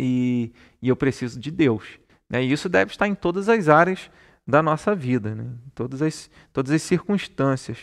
[0.00, 1.84] e, e eu preciso de Deus.
[2.28, 2.44] Né?
[2.44, 4.10] E isso deve estar em todas as áreas
[4.46, 5.44] da nossa vida, né?
[5.44, 7.78] em todas as, todas as circunstâncias.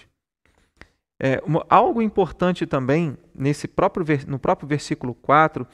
[1.19, 5.65] É, uma, algo importante também nesse próprio, no próprio versículo 4,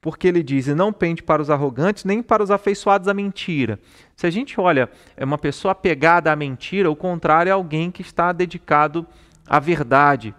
[0.00, 3.78] porque ele diz: Não pende para os arrogantes, nem para os afeiçoados à mentira.
[4.16, 8.02] Se a gente olha, é uma pessoa apegada à mentira, o contrário é alguém que
[8.02, 9.06] está dedicado
[9.46, 10.34] à verdade.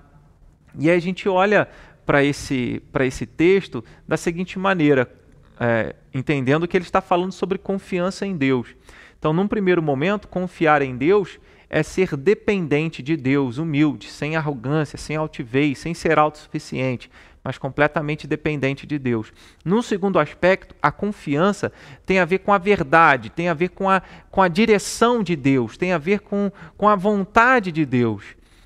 [0.77, 1.67] E aí a gente olha
[2.05, 5.11] para esse, esse texto da seguinte maneira:
[5.59, 8.75] é, entendendo que ele está falando sobre confiança em Deus.
[9.17, 14.97] Então, num primeiro momento, confiar em Deus é ser dependente de Deus, humilde, sem arrogância,
[14.97, 17.11] sem altivez, sem ser autossuficiente,
[17.43, 19.31] mas completamente dependente de Deus.
[19.63, 21.71] Num segundo aspecto, a confiança
[22.05, 25.35] tem a ver com a verdade, tem a ver com a, com a direção de
[25.35, 28.23] Deus, tem a ver com, com a vontade de Deus.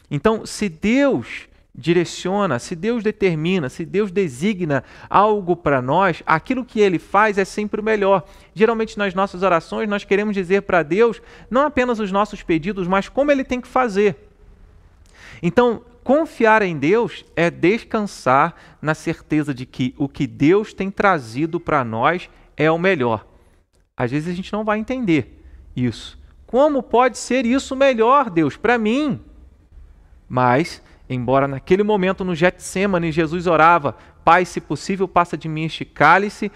[0.09, 6.79] Então, se Deus direciona, se Deus determina, se Deus designa algo para nós, aquilo que
[6.79, 8.23] ele faz é sempre o melhor.
[8.53, 13.09] Geralmente nas nossas orações nós queremos dizer para Deus não apenas os nossos pedidos, mas
[13.09, 14.15] como ele tem que fazer.
[15.41, 21.59] Então, confiar em Deus é descansar na certeza de que o que Deus tem trazido
[21.59, 23.25] para nós é o melhor.
[23.97, 25.43] Às vezes a gente não vai entender
[25.75, 26.21] isso.
[26.45, 29.19] Como pode ser isso melhor, Deus, para mim?
[30.29, 30.83] Mas
[31.13, 36.51] Embora naquele momento no Getsemane Jesus orava, Pai, se possível, passa de mim este cálice,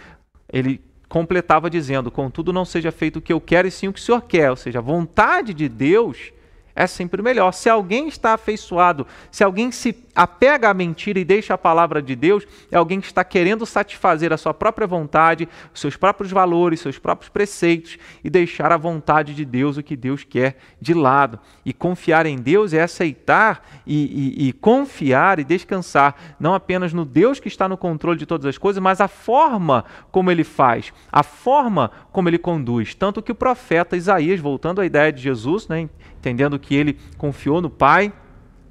[0.52, 4.00] ele completava dizendo: Contudo, não seja feito o que eu quero, e sim o que
[4.00, 4.50] o Senhor quer.
[4.50, 6.32] Ou seja, a vontade de Deus
[6.78, 7.52] é sempre melhor.
[7.54, 12.16] Se alguém está afeiçoado, se alguém se apega à mentira e deixa a palavra de
[12.16, 17.00] Deus, é alguém que está querendo satisfazer a sua própria vontade, seus próprios valores, seus
[17.00, 21.40] próprios preceitos e deixar a vontade de Deus, o que Deus quer, de lado.
[21.66, 27.06] E confiar em Deus é aceitar e, e, e confiar e descansar não apenas no
[27.06, 30.94] Deus que está no controle de todas as coisas, mas a forma como ele faz,
[31.12, 32.94] a forma como ele conduz.
[32.94, 35.90] Tanto que o profeta Isaías, voltando à ideia de Jesus, né,
[36.28, 38.12] entendendo que ele confiou no Pai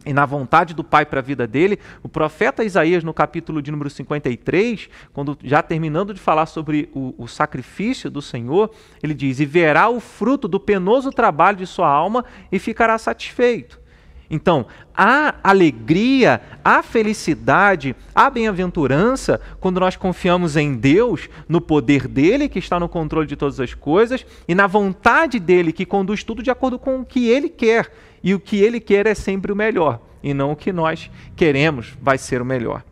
[0.05, 3.73] e na vontade do Pai para a vida dele, o profeta Isaías, no capítulo de
[3.73, 8.71] número 53, quando já terminando de falar sobre o, o, sacrifício do Senhor,
[9.03, 13.81] ele diz: E verá o fruto do penoso trabalho de sua alma e ficará satisfeito.
[14.28, 22.48] Então, há alegria, há felicidade, há bem-aventurança quando nós confiamos em Deus, no poder dele
[22.48, 26.42] que está no controle de todas as coisas e na vontade dele que conduz tudo
[26.42, 27.92] de acordo com o que ele quer.
[28.22, 31.94] E o que ele quer é sempre o melhor, e não o que nós queremos
[32.02, 32.82] vai ser o melhor.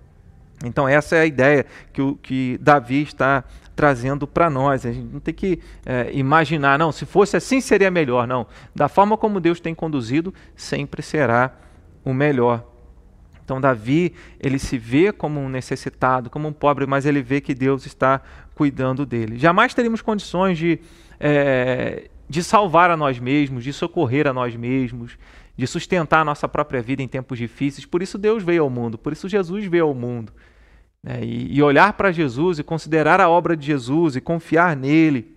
[0.65, 3.45] Então, essa é a ideia que, o, que Davi está
[3.75, 4.87] trazendo para nós.
[4.87, 8.27] A gente não tem que é, imaginar, não, se fosse assim seria melhor.
[8.27, 8.47] Não.
[8.75, 11.53] Da forma como Deus tem conduzido, sempre será
[12.05, 12.65] o melhor.
[13.45, 17.55] Então, Davi, ele se vê como um necessitado, como um pobre, mas ele vê que
[17.55, 18.23] Deus está
[18.55, 19.39] cuidando dele.
[19.39, 20.81] Jamais teríamos condições de,
[21.21, 25.19] é, de salvar a nós mesmos, de socorrer a nós mesmos,
[25.57, 27.85] de sustentar a nossa própria vida em tempos difíceis.
[27.85, 30.33] Por isso Deus veio ao mundo, por isso Jesus veio ao mundo.
[31.05, 31.23] Né?
[31.23, 35.37] E, e olhar para Jesus e considerar a obra de Jesus e confiar nele,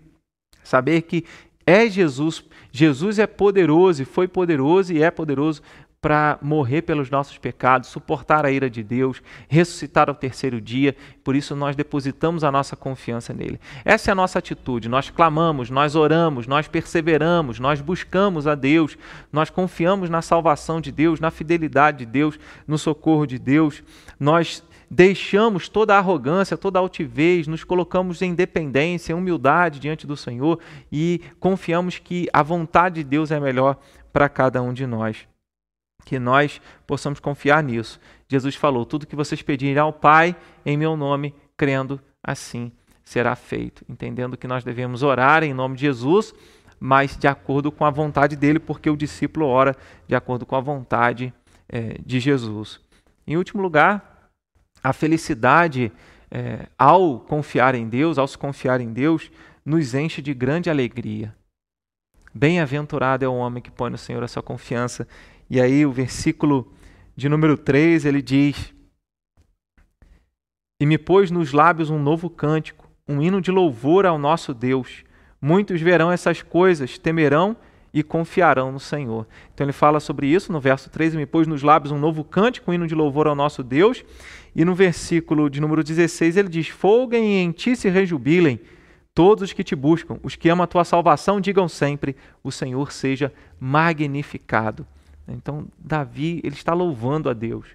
[0.63, 1.25] saber que
[1.65, 5.61] é Jesus, Jesus é poderoso e foi poderoso e é poderoso
[5.99, 10.95] para morrer pelos nossos pecados, suportar a ira de Deus, ressuscitar ao terceiro dia.
[11.23, 13.59] Por isso nós depositamos a nossa confiança nele.
[13.83, 14.87] Essa é a nossa atitude.
[14.87, 18.97] Nós clamamos, nós oramos, nós perseveramos, nós buscamos a Deus,
[19.33, 23.83] nós confiamos na salvação de Deus, na fidelidade de Deus, no socorro de Deus.
[24.19, 30.07] Nós deixamos toda a arrogância, toda a altivez, nos colocamos em dependência, em humildade diante
[30.07, 30.59] do Senhor
[30.91, 33.77] e confiamos que a vontade de Deus é melhor
[34.13, 35.27] para cada um de nós.
[36.05, 37.99] Que nós possamos confiar nisso.
[38.27, 42.71] Jesus falou: tudo que vocês pedirem ao Pai em meu nome, crendo assim
[43.03, 43.85] será feito.
[43.87, 46.33] Entendendo que nós devemos orar em nome de Jesus,
[46.79, 49.75] mas de acordo com a vontade dele, porque o discípulo ora
[50.07, 51.33] de acordo com a vontade
[51.69, 52.79] é, de Jesus.
[53.25, 54.16] Em último lugar,
[54.87, 55.91] a felicidade,
[56.31, 59.29] é, ao confiar em Deus, ao se confiar em Deus,
[59.65, 61.35] nos enche de grande alegria.
[62.33, 65.05] Bem-aventurado é o homem que põe no Senhor a sua confiança.
[65.49, 66.73] E aí, o versículo
[67.17, 68.73] de número 3, ele diz:
[70.79, 75.03] E me pôs nos lábios um novo cântico, um hino de louvor ao nosso Deus.
[75.41, 77.57] Muitos verão essas coisas, temerão
[77.99, 79.27] e confiarão no Senhor.
[79.53, 82.23] Então ele fala sobre isso no verso 3, e me pôs nos lábios um novo
[82.23, 84.03] cântico, um hino de louvor ao nosso Deus.
[84.55, 88.59] E no versículo de número 16 ele diz: Folguem e em ti se rejubilem
[89.17, 92.91] Todos os que te buscam, os que amam a tua salvação, digam sempre: O Senhor
[92.91, 94.85] seja magnificado.
[95.27, 97.65] Então, Davi, ele está louvando a Deus.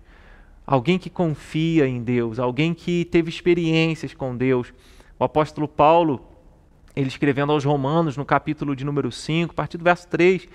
[0.64, 4.72] Alguém que confia em Deus, alguém que teve experiências com Deus.
[5.18, 6.24] O apóstolo Paulo,
[6.95, 10.47] ele escrevendo aos Romanos, no capítulo de número 5, a partir do verso 3,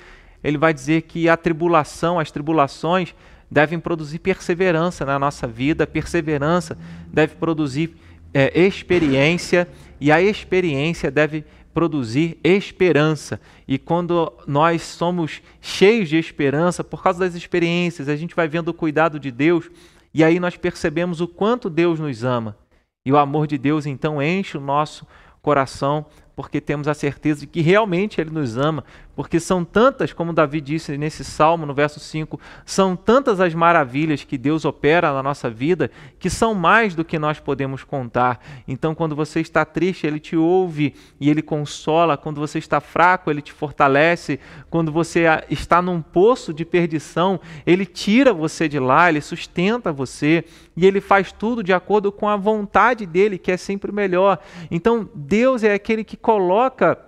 [0.44, 3.14] ele vai dizer que a tribulação, as tribulações,
[3.50, 6.78] devem produzir perseverança na nossa vida, perseverança
[7.08, 7.96] deve produzir
[8.34, 9.68] é, experiência
[10.00, 13.40] e a experiência deve produzir esperança.
[13.68, 18.70] E quando nós somos cheios de esperança, por causa das experiências, a gente vai vendo
[18.70, 19.70] o cuidado de Deus
[20.14, 22.58] e aí nós percebemos o quanto Deus nos ama.
[23.06, 25.08] E o amor de Deus então enche o nosso
[25.42, 26.06] coração
[26.38, 28.86] porque temos a certeza de que realmente Ele nos ama,
[29.18, 34.24] porque são tantas, como Davi disse nesse salmo, no verso 5, são tantas as maravilhas
[34.24, 35.90] que Deus opera na nossa vida,
[36.20, 38.40] que são mais do que nós podemos contar.
[38.68, 43.32] Então, quando você está triste, Ele te ouve e Ele consola, quando você está fraco,
[43.32, 44.40] Ele te fortalece,
[44.70, 50.46] quando você está num poço de perdição, Ele tira você de lá, Ele sustenta você
[50.76, 54.38] e Ele faz tudo de acordo com a vontade dEle, que é sempre melhor.
[54.70, 57.07] Então, Deus é aquele que coloca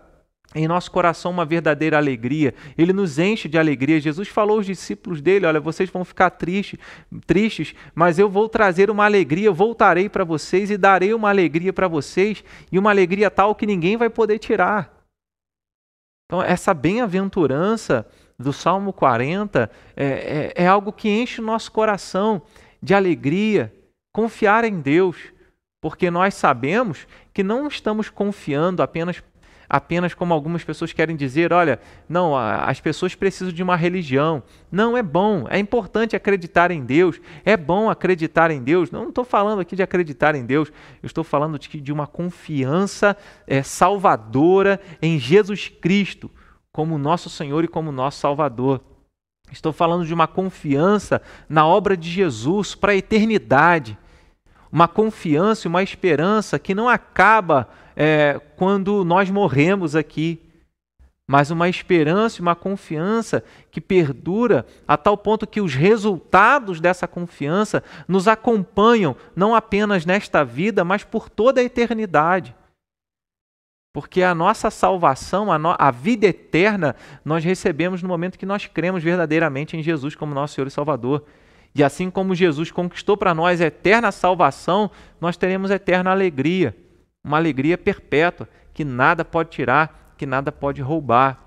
[0.55, 2.53] em nosso coração uma verdadeira alegria.
[2.77, 3.99] Ele nos enche de alegria.
[3.99, 6.79] Jesus falou aos discípulos dele: Olha, vocês vão ficar tristes,
[7.25, 11.87] tristes, mas eu vou trazer uma alegria, voltarei para vocês e darei uma alegria para
[11.87, 14.97] vocês, e uma alegria tal que ninguém vai poder tirar.
[16.25, 22.41] Então, essa bem-aventurança do Salmo 40 é, é, é algo que enche o nosso coração
[22.81, 23.73] de alegria,
[24.13, 25.17] confiar em Deus
[25.81, 29.23] porque nós sabemos que não estamos confiando apenas
[29.69, 34.41] apenas como algumas pessoas querem dizer, olha, não, as pessoas precisam de uma religião.
[34.71, 38.89] Não, é bom, é importante acreditar em Deus, é bom acreditar em Deus.
[38.89, 40.71] Não estou falando aqui de acreditar em Deus,
[41.03, 43.15] eu estou falando de, de uma confiança
[43.45, 46.31] é, salvadora em Jesus Cristo,
[46.71, 48.81] como nosso Senhor e como nosso Salvador.
[49.51, 53.97] Estou falando de uma confiança na obra de Jesus para a eternidade
[54.71, 57.67] uma confiança e uma esperança que não acaba
[58.01, 60.39] é, quando nós morremos aqui,
[61.27, 67.07] mas uma esperança e uma confiança que perdura a tal ponto que os resultados dessa
[67.07, 72.55] confiança nos acompanham não apenas nesta vida, mas por toda a eternidade.
[73.93, 76.95] Porque a nossa salvação, a, no, a, vida eterna,
[77.25, 81.25] nós recebemos no momento que nós cremos verdadeiramente em Jesus como nosso Senhor e Salvador.
[81.75, 84.89] E assim como Jesus conquistou para nós a eterna salvação,
[85.19, 86.75] nós teremos eterna alegria,
[87.23, 91.39] uma alegria perpétua, que nada pode tirar, que nada pode roubar.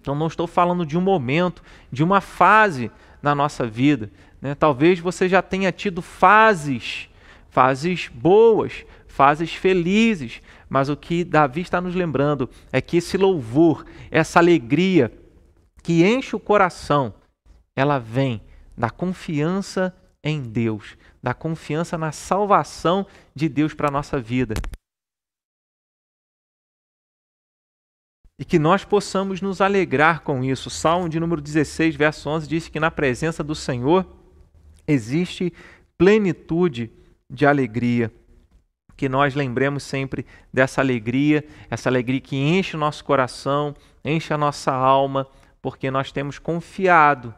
[0.00, 2.90] Então, não estou falando de um momento, de uma fase
[3.22, 4.10] na nossa vida.
[4.40, 4.54] Né?
[4.54, 7.08] Talvez você já tenha tido fases,
[7.48, 13.84] fases boas, fases felizes, mas o que Davi está nos lembrando é que esse louvor,
[14.10, 15.12] essa alegria
[15.82, 17.14] que enche o coração,
[17.76, 18.40] ela vem
[18.76, 19.94] da confiança
[20.24, 24.54] em Deus, da confiança na salvação de Deus para a nossa vida.
[28.42, 30.68] E que nós possamos nos alegrar com isso.
[30.68, 34.04] Salmo de número 16, verso 11 diz que na presença do Senhor
[34.84, 35.52] existe
[35.96, 36.90] plenitude
[37.30, 38.12] de alegria.
[38.96, 44.38] Que nós lembremos sempre dessa alegria, essa alegria que enche o nosso coração, enche a
[44.38, 45.24] nossa alma,
[45.62, 47.32] porque nós temos confiado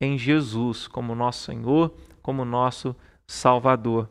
[0.00, 2.96] em Jesus como nosso Senhor, como nosso
[3.26, 4.08] Salvador.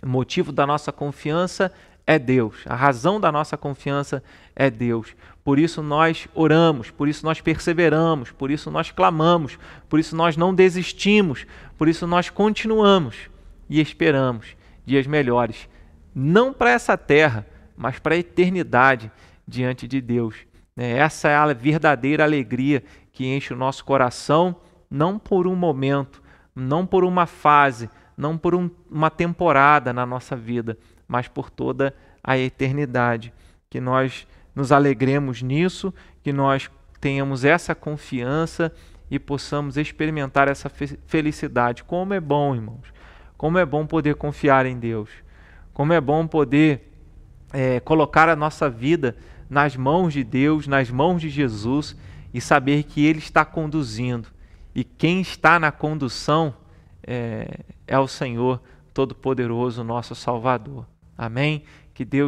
[0.00, 1.72] O motivo da nossa confiança
[2.06, 4.22] é Deus, a razão da nossa confiança
[4.54, 5.16] é Deus.
[5.42, 10.36] Por isso nós oramos, por isso nós perseveramos, por isso nós clamamos, por isso nós
[10.36, 11.46] não desistimos,
[11.76, 13.16] por isso nós continuamos
[13.68, 15.68] e esperamos dias melhores,
[16.14, 17.46] não para essa terra,
[17.76, 19.10] mas para a eternidade
[19.46, 20.36] diante de Deus.
[20.76, 22.82] Essa é a verdadeira alegria
[23.12, 24.56] que enche o nosso coração
[24.90, 26.22] não por um momento,
[26.54, 30.78] não por uma fase, não por um, uma temporada na nossa vida,
[31.14, 31.94] mas por toda
[32.24, 33.32] a eternidade.
[33.70, 35.94] Que nós nos alegremos nisso,
[36.24, 36.68] que nós
[37.00, 38.72] tenhamos essa confiança
[39.08, 40.68] e possamos experimentar essa
[41.06, 41.84] felicidade.
[41.84, 42.92] Como é bom, irmãos,
[43.36, 45.08] como é bom poder confiar em Deus,
[45.72, 46.92] como é bom poder
[47.52, 49.16] é, colocar a nossa vida
[49.48, 51.96] nas mãos de Deus, nas mãos de Jesus
[52.32, 54.26] e saber que Ele está conduzindo
[54.74, 56.56] e quem está na condução
[57.06, 58.60] é, é o Senhor
[58.92, 60.84] Todo-Poderoso, nosso Salvador.
[61.16, 61.62] Amém?
[61.92, 62.22] Que Deus